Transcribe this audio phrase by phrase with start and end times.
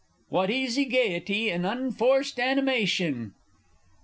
[0.29, 3.35] _What easy gaiety, and unforced animation!